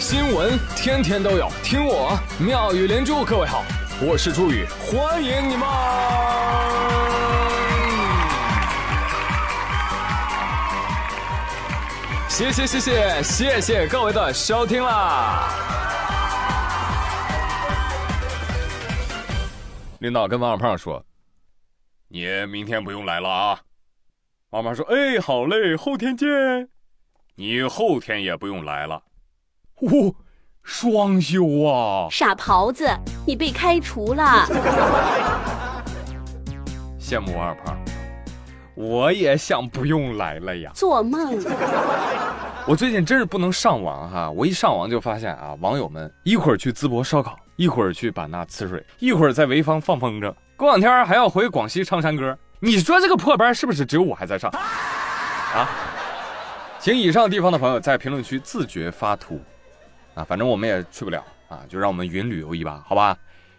[0.00, 3.22] 新闻天天都有，听我妙语连珠。
[3.22, 3.62] 各位好，
[4.00, 5.68] 我是朱宇，欢迎你们！
[12.30, 15.50] 谢谢谢谢谢谢各位的收听啦！
[19.98, 21.04] 领导跟王小胖说
[22.08, 23.60] ：“你明天不用来了啊。”
[24.48, 26.26] 王小胖说：“哎，好嘞，后天见。”
[27.36, 29.02] 你后天也不用来了。
[29.80, 30.14] 哦，
[30.62, 32.06] 双休啊！
[32.10, 32.88] 傻狍子，
[33.26, 34.24] 你被开除了。
[37.00, 37.76] 羡慕我二胖，
[38.74, 40.70] 我也想不用来了呀。
[40.74, 41.42] 做梦！
[42.66, 52.36] 我最近真是不能上网哈，我一上网就发现啊，网友们一会儿去淄博烧烤，一会儿去版纳吃水，一会儿在潍坊放风筝，过两天还要回广西唱山歌。
[52.60, 54.50] 你说这个破班是不是只有我还在上？
[54.50, 55.66] 啊？
[56.78, 59.40] 请以上地方的朋友在评论区自觉发图，
[60.14, 63.16] 啊，反正我们也去不了啊，就让我们云旅游一把，好吧？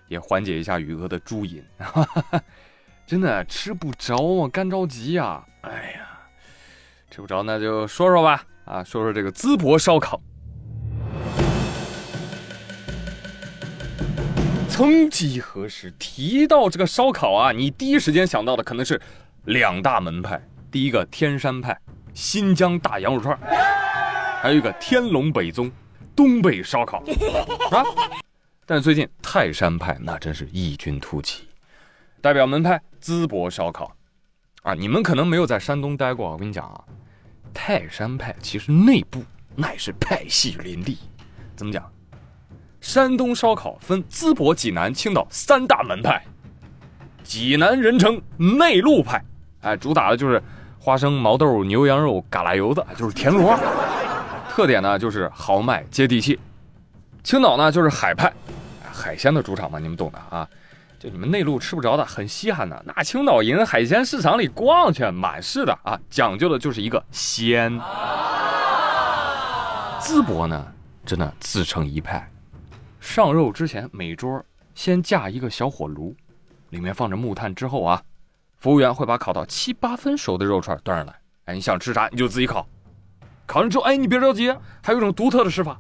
[0.08, 1.64] 也缓解一下宇哥的猪瘾，
[3.08, 5.44] 真的吃不着啊，干着急呀！
[5.62, 6.20] 哎呀，
[7.10, 10.22] 吃不着那就说说吧，啊，说说这个淄博烧烤。
[14.68, 19.00] 曾几何时，提到这个烧烤啊，你第一时间想到的可能是
[19.46, 21.80] 两大门派，第一个天山派。
[22.14, 23.40] 新疆大羊肉串，
[24.42, 25.72] 还有一个天龙北宗，
[26.16, 26.98] 东北烧烤，
[27.72, 27.86] 啊！
[28.66, 31.48] 但是最近泰山派那真是异军突起，
[32.22, 33.96] 代表门派淄博烧烤，
[34.64, 34.74] 啊！
[34.74, 36.84] 你们可能没有在山东待过，我跟你讲啊，
[37.54, 39.24] 泰山派其实内部
[39.56, 40.98] 那也是派系林立。
[41.56, 41.92] 怎么讲？
[42.80, 46.24] 山东烧烤分淄博、济南、青岛三大门派，
[47.24, 49.24] 济南人称内陆派，
[49.62, 50.42] 哎，主打的就是。
[50.84, 53.56] 花生、毛豆、牛羊肉、嘎啦油子，就是田螺。
[54.52, 56.38] 特点呢就是豪迈接地气。
[57.24, 58.34] 青岛呢就是海派，
[58.92, 60.46] 海鲜的主场嘛，你们懂的啊。
[61.00, 65.98] 就你们内陆吃不着的，很稀罕的，那青岛人海鲜市场里逛去，满是的啊。
[66.10, 67.72] 讲究的就是一个鲜。
[70.02, 70.68] 淄博呢，
[71.06, 72.30] 真的自成一派。
[73.00, 74.44] 上肉之前，每桌
[74.76, 76.14] 先架一个小火炉，
[76.72, 78.02] 里面放着木炭，之后啊。
[78.58, 81.16] 服务员会把烤到七八分熟的肉串端上来，
[81.46, 82.68] 哎，你想吃啥你就自己烤。
[83.52, 84.50] 烤完之后，哎，你别着急，
[84.82, 85.78] 还有一种独特的吃法，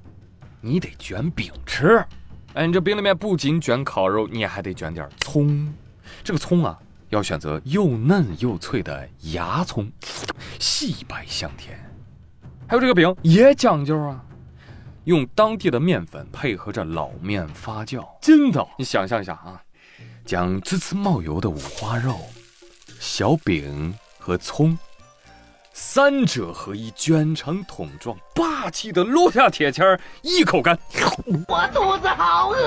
[0.59, 2.06] 你得卷饼吃。
[2.54, 5.74] 哎，你这饼里面不仅卷烤肉，你还得卷点葱。
[6.22, 6.78] 这个葱啊，
[7.08, 9.90] 要选择又嫩又脆的芽葱，
[10.59, 11.80] 细白香甜。
[12.68, 14.22] 还有这个饼也讲究啊，
[15.06, 18.06] 用当地的面粉配合着老面发酵。
[18.22, 19.64] 真的，你想象一下啊，
[20.26, 22.20] 将滋滋冒油的五花肉。
[23.00, 24.78] 小饼和葱，
[25.74, 30.78] 三者合一卷成筒状，霸气的落下铁签儿，一口干。
[31.48, 32.58] 我肚子好饿。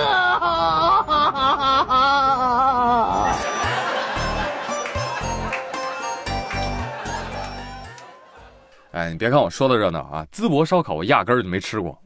[8.92, 12.00] 哎，你别看我说的热闹啊，淄博烧烤我压根儿就没吃过。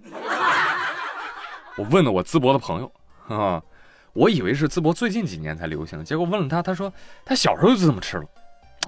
[1.77, 2.93] 我问了我淄博的朋友，
[3.29, 3.63] 啊。
[4.15, 6.93] 我以为是淄博最近几年才流行，结果问了他，他说
[7.25, 8.25] 他小时候就这么吃了。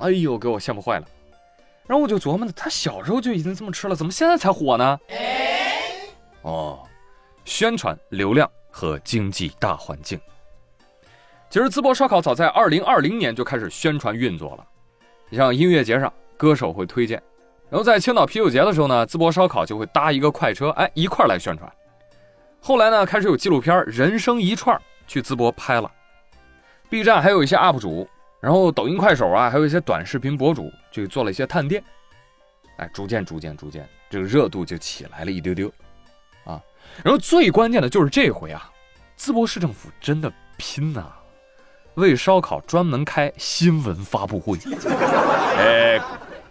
[0.00, 1.06] 哎呦，给我羡慕坏了。
[1.90, 4.96] 然后我就琢磨呢，他小时候就已经这么吃了，怎么现在才火呢？
[6.42, 6.78] 哦，
[7.44, 10.16] 宣传、流量和经济大环境。
[11.48, 14.64] 其实淄博烧烤早在二零二零年就开始宣传运作了。
[15.30, 17.18] 你像音乐节上，歌手会推荐；
[17.68, 21.68] 然后在青岛啤酒节的时候呢，淄博烧烤就会搭一个快车，哎，一块来宣传。
[22.60, 24.76] 后来呢，开始有纪录片《人生一串》。
[25.08, 25.90] 去淄博拍了
[26.88, 28.08] ，B 站还有一些 UP 主，
[28.40, 31.82] 然后抖音、快手啊，还有一些短视频博主就做了一些探店，
[32.76, 35.68] 哎，逐渐、逐渐、逐渐，这个热度就起来了一丢丢，
[36.44, 36.60] 啊，
[37.04, 38.70] 然后最关键的就是这回啊，
[39.18, 41.04] 淄博市政府真的拼呐，
[41.94, 44.58] 为烧烤专门开新闻发布会，
[45.58, 46.00] 哎，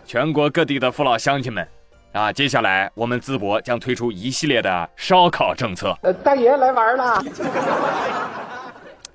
[0.06, 1.68] 全国各地的父老乡亲们。
[2.12, 5.96] 啊，接下来我们淄博将推出一系列的烧烤政策。
[6.02, 7.24] 呃，大爷来玩了。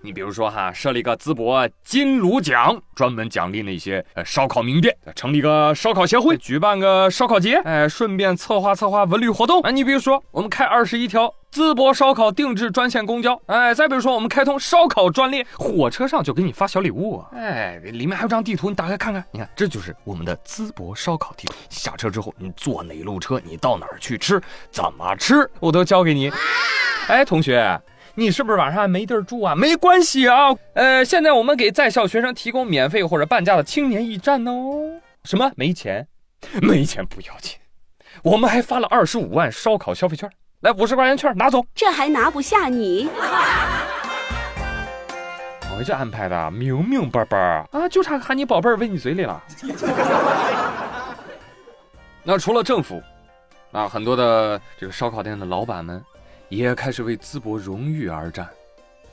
[0.05, 9.63] 你比如说哈，设立一个淄博金炉奖，专门奖励那些呃烧烤名店；成立个烧烤协会，举办个烧烤节，哎，顺便策划策划文旅活动。
[9.63, 21.55] 哎，你比如说，我们开二十一条淄博烧烤定制专线公交，哎，再比如说，我们开通烧烤专列，火车上就给你发小礼物，哎，里面还有张地图，你打开看看，你看，这就是我们的淄博烧烤地图。
[21.71, 24.39] 下车之后，你坐哪路车，你到哪儿去吃，
[24.71, 26.31] 怎么吃，我都教给你。
[27.09, 27.81] 哎，同学。
[28.17, 29.55] 你是不是晚上还没地儿住啊？
[29.55, 35.01] 没关系啊，呃，现在我们给在校学生提供免费或者半价的青年驿站哦。
[35.25, 35.51] 什么？
[35.57, 36.07] 没钱？
[36.63, 37.57] 没钱不要紧，
[38.23, 40.31] 我们还发了二十五万烧烤消费券。
[40.61, 41.65] 来五十块钱券拿走。
[41.75, 43.09] 这还拿不下你？
[45.77, 49.43] 我这安排的明明白白啊，就差喊你宝贝儿喂你嘴里了。
[52.23, 53.03] 那除了政府，
[53.73, 56.01] 啊，很多的这个烧烤店的老板们
[56.57, 58.49] 也开始为淄博荣誉而战。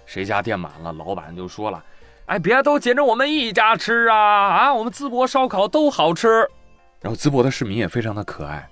[0.05, 1.81] 谁家店满了，老板就说了
[2.27, 6.47] ：“哎，别都紧着我们一家吃啊啊，我们淄博烧烤都好吃。”
[6.99, 8.67] 然后淄博的市民也非常的可爱，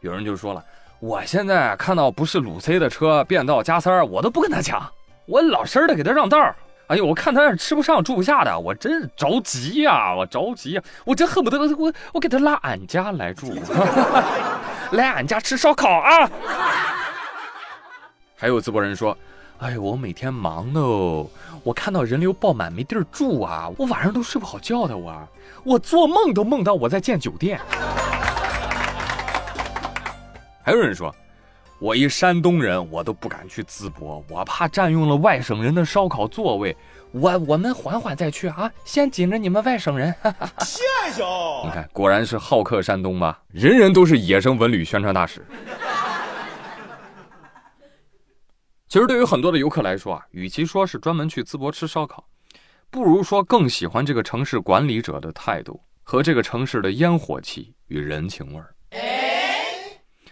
[0.00, 0.64] 有人就说了
[1.00, 4.88] ：“我现在看到不是鲁 C 的车变道加塞儿，我都不跟他抢，
[5.26, 6.54] 我老实的给他让道。”
[6.88, 13.50] 哎呦，我看他是吃不上住不下的，我真着急呀，我着急呀，我真恨不得我我给他拉俺家来住，
[14.92, 16.30] 来俺家吃烧烤啊！
[18.36, 19.16] 还有淄博人说，
[19.58, 20.80] 哎呦，我每天忙的，
[21.62, 25.28] 我看到人流爆满没地儿住啊，我晚上都睡不好觉的，我
[25.62, 27.60] 我做梦都梦到我在建酒店。
[30.62, 31.14] 还有人说。
[31.80, 36.74] 我一山东人，我都不敢去淄博，我怕占用了外省人的烧烤座位。
[37.10, 40.14] 我我们缓缓再去啊，先紧着你们外省人。
[40.64, 40.80] 谢
[41.12, 41.22] 谢。
[41.64, 43.38] 你看，果然是好客山东吧？
[43.50, 45.44] 人人都是野生文旅宣传大使。
[48.94, 52.24] 其实，对于很多的游客来说啊，与其说是专门去淄博吃烧烤，
[52.92, 58.72] 不如说更喜欢这个城市管理者的态度和这个城市的烟火气与人情味儿。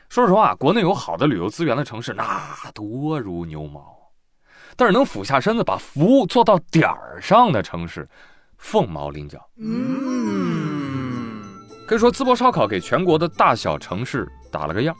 [0.08, 3.98] 说实话，国内有好的旅游资源的城市那多如牛毛，
[4.76, 8.08] 但是能俯下身子把服务做到点儿上的城市，
[8.58, 9.44] 凤毛麟角。
[9.56, 11.42] 嗯，
[11.84, 14.96] 可以说淄博烧烤给全国的大小城市打了个样。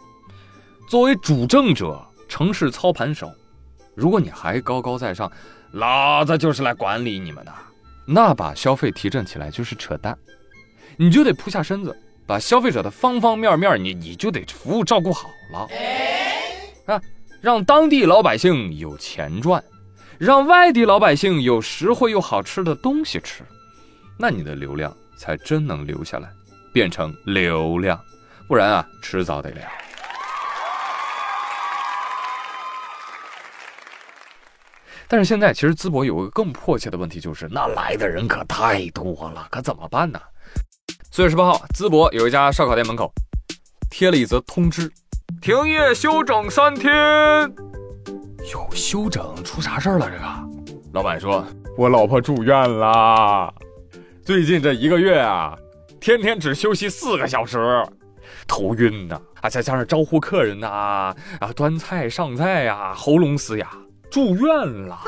[0.89, 3.33] 作为主政者、城市操盘手，
[3.95, 5.31] 如果你还高高在上，
[5.73, 7.53] 老子就是来管理你们的，
[8.07, 10.17] 那把消费提振起来就是扯淡，
[10.97, 11.97] 你就得扑下身子。
[12.25, 15.69] 把消费者的方方面面，你你就得服务照顾好了
[16.87, 17.03] 啊，
[17.41, 19.63] 让当地老百姓有钱赚，
[20.19, 23.43] 让外地老百姓有实惠又好吃的东西吃，
[24.17, 26.31] 那你的流量才真能留下来，
[26.73, 28.01] 变成流量，
[28.47, 29.69] 不然啊，迟早得凉。
[35.13, 40.19] 但是现在其实淄博有一个更迫切的问题，就是那来的人可太多了，可怎么办呢？
[41.11, 43.13] 四月十八号，淄博有一家烧烤店门口
[43.91, 44.91] 贴了一则通知：
[45.43, 46.91] 停业休整三天。
[48.55, 50.11] 哟，休整出啥事儿了？
[50.11, 51.45] 这个老板说
[51.77, 53.53] ：“我老婆住院了，
[54.25, 55.55] 最近这一个月啊，
[56.01, 57.87] 天天只休息四个小时，
[58.49, 63.69] 头晕呐，啊，再加上招呼客人呐，啊，端菜上菜呀，喉咙嘶哑，
[64.13, 64.49] 住院
[64.87, 65.01] 了。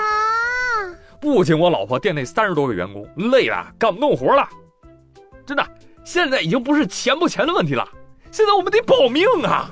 [1.20, 4.48] 不仅我老婆店内三十多个员工累了，干不动活了，
[5.46, 5.64] 真的。”
[6.04, 7.88] 现在已经不是钱不钱的问题了，
[8.30, 9.70] 现在我们得保命啊！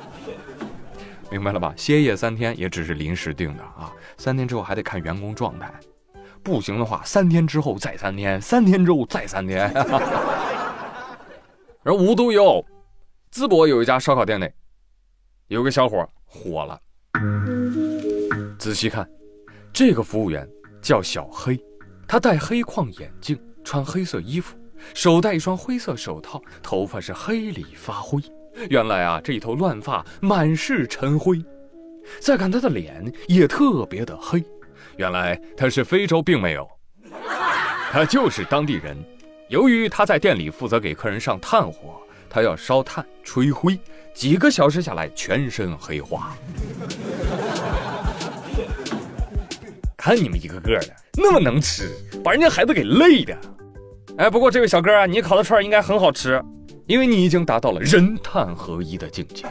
[1.30, 1.74] 明白了吧？
[1.76, 5.70] 歇业三天也只是临时定的啊，三天之后还得看员工状态，
[6.42, 9.70] 不行的话，三天之后再三天，三天之后再三天。
[11.84, 12.64] 而无独有，
[13.30, 14.50] 淄博有一家烧烤店内，
[15.48, 16.80] 有个小伙火了。
[18.66, 19.08] 仔细看，
[19.72, 20.44] 这个服务员
[20.82, 21.56] 叫小黑，
[22.08, 24.56] 他戴黑框眼镜，穿黑色衣服。
[24.92, 28.20] 手戴一双灰色手套，头发是黑里发灰。
[28.68, 31.40] 原来啊，这一头乱发满是尘灰。
[32.18, 34.44] 再看他的脸，也特别的黑。
[34.96, 36.68] 原来他是非洲病没有，
[37.92, 38.96] 他就是当地人。
[39.48, 43.78] 由于他在店里负责给客人上炭火，他要烧炭吹灰，
[44.12, 46.36] 几个小时下来全身黑化。
[50.06, 51.90] 看你们一个个的那么能吃，
[52.22, 53.36] 把人家孩子给累的。
[54.18, 56.40] 哎，不过这位小哥啊，你烤的串应该很好吃，
[56.86, 59.44] 因为你已经达到了人碳合一的境界。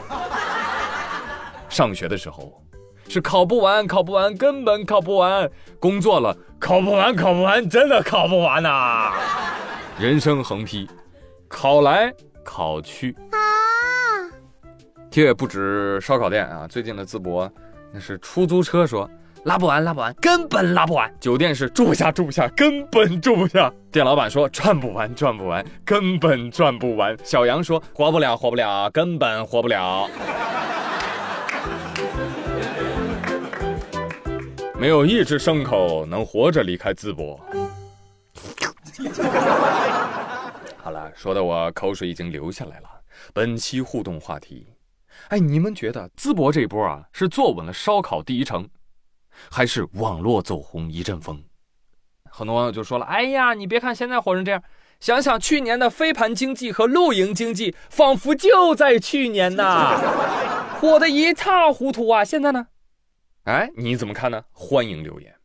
[1.68, 2.58] 上学的时候
[3.06, 5.46] 是考不完，考不完，根本考不完；
[5.78, 9.12] 工作了，考不完，考不完，真的考不完呐。
[9.98, 10.88] 人生横批：
[11.48, 12.10] 考来
[12.42, 13.14] 考去。
[13.30, 13.36] 啊！
[15.10, 17.52] 这也不止烧烤店啊，最近的淄博，
[17.92, 19.06] 那是出租车说。
[19.44, 21.12] 拉不完，拉不完，根本拉不完。
[21.20, 23.72] 酒店是住不下，住不下，根本住不下。
[23.92, 27.16] 店老板说赚不完，赚不完，根本赚不完。
[27.22, 30.08] 小杨说活不了，活不了，根本活不了。
[34.78, 37.38] 没有一只牲口能活着离开淄博。
[40.78, 42.88] 好了，说的我口水已经流下来了。
[43.32, 44.66] 本期互动话题，
[45.28, 48.68] 哎，你们觉得淄博这波啊，是坐稳了烧烤第一城？
[49.50, 51.42] 还是网络走红一阵风，
[52.30, 54.62] 很多网友就说了：“哎呀，你别看现在火成这样，
[55.00, 60.00] 想想去年的飞盘经济和露营经济，仿佛就在去年呐。
[60.80, 62.24] ”火得一塌糊涂啊！
[62.24, 62.66] 现在呢？
[63.44, 64.42] 哎，你怎么看呢？
[64.52, 65.35] 欢迎留言。